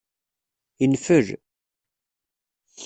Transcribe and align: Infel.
Infel. 0.87 1.27